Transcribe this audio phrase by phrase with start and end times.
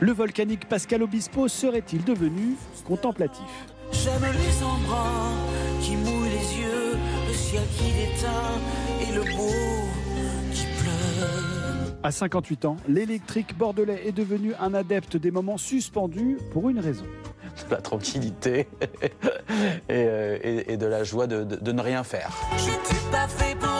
[0.00, 2.54] Le volcanique Pascal Obispo serait-il devenu
[2.86, 3.44] contemplatif
[3.92, 5.32] J'aime les embruns
[5.82, 9.50] qui mouillent les yeux, le ciel qui déteint et le beau
[10.52, 11.94] qui pleure.
[12.02, 17.04] À 58 ans, l'électrique bordelais est devenu un adepte des moments suspendus pour une raison.
[17.68, 18.68] De la tranquillité
[19.02, 19.10] et,
[19.90, 22.30] euh, et- et de la joie de, de- de ne rien faire.
[22.56, 23.77] J'étais pas fait pour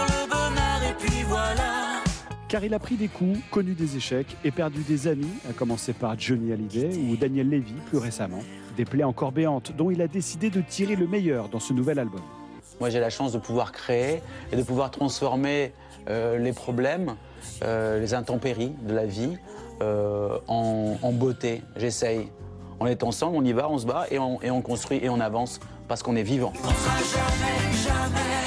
[2.48, 5.92] Car il a pris des coups, connu des échecs et perdu des amis, à commencer
[5.92, 8.38] par Johnny Hallyday ou Daniel Levy plus récemment.
[8.74, 11.98] Des plaies encore béantes dont il a décidé de tirer le meilleur dans ce nouvel
[11.98, 12.22] album.
[12.80, 15.72] Moi, j'ai la chance de pouvoir créer et de pouvoir transformer
[16.08, 17.16] euh, les problèmes,
[17.64, 19.36] euh, les intempéries de la vie
[19.82, 21.62] euh, en, en beauté.
[21.76, 22.30] J'essaye.
[22.80, 25.10] On est ensemble, on y va, on se bat et on, et on construit et
[25.10, 26.52] on avance parce qu'on est vivant.
[26.64, 28.37] On sera jamais, jamais,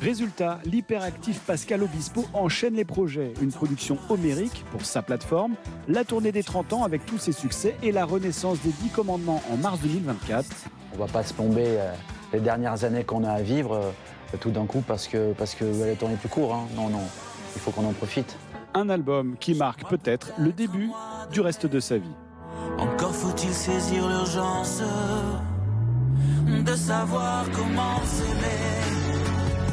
[0.00, 3.34] Résultat, l'hyperactif Pascal Obispo enchaîne les projets.
[3.42, 5.54] Une production homérique pour sa plateforme,
[5.88, 9.42] la tournée des 30 ans avec tous ses succès et la renaissance des 10 commandements
[9.52, 10.46] en mars 2024.
[10.94, 11.92] On va pas se plomber euh,
[12.32, 15.64] les dernières années qu'on a à vivre euh, tout d'un coup parce que, parce que
[15.64, 16.54] le temps est plus court.
[16.54, 16.66] hein.
[16.76, 17.02] Non, non,
[17.54, 18.38] il faut qu'on en profite.
[18.72, 20.90] Un album qui marque peut-être le début
[21.30, 22.14] du reste de sa vie.
[22.78, 24.80] Encore faut-il saisir l'urgence
[26.46, 28.99] de savoir comment s'aimer.